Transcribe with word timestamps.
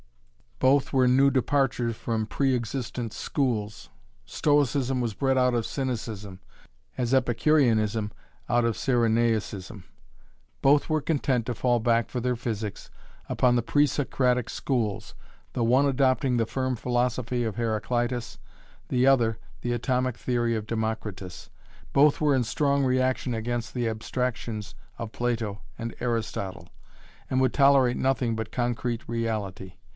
Both 0.57 0.93
were 0.93 1.07
new 1.07 1.29
departures 1.31 1.95
from 1.95 2.27
pre 2.27 2.55
existent 2.55 3.13
schools. 3.13 3.89
Stoicism 4.25 5.01
was 5.01 5.15
bred 5.15 5.37
out 5.37 5.55
of 5.55 5.65
Cynicism, 5.65 6.39
as 6.99 7.15
Epicureanism 7.15 8.11
out 8.47 8.63
of 8.65 8.75
Cyrenaicism. 8.77 9.83
Both 10.61 10.87
were 10.89 11.01
content 11.01 11.47
to 11.47 11.55
fall 11.55 11.79
back 11.79 12.09
for 12.09 12.19
their 12.19 12.35
physics 12.35 12.91
upon 13.27 13.55
the 13.55 13.61
pre 13.63 13.87
Socratic 13.87 14.49
schools, 14.51 15.13
the 15.53 15.63
one 15.63 15.87
adopting 15.87 16.37
the 16.37 16.45
firm 16.47 16.75
philosophy 16.75 17.43
of 17.43 17.55
Heraclitus, 17.55 18.37
the 18.89 19.07
other 19.07 19.37
the 19.61 19.71
atomic 19.73 20.17
theory 20.17 20.55
of 20.55 20.67
Democritus. 20.67 21.49
Both 21.93 22.21
were 22.21 22.35
in 22.35 22.43
strong 22.43 22.83
reaction 22.83 23.33
against 23.33 23.73
the 23.73 23.87
abstractions 23.87 24.75
of 24.99 25.11
Plato 25.11 25.61
and 25.79 25.95
Aristotle, 25.99 26.69
and 27.31 27.39
would 27.41 27.53
tolerate 27.53 27.97
nothing 27.97 28.35
but 28.35 28.51
concrete 28.51 29.07
reality. 29.07 29.73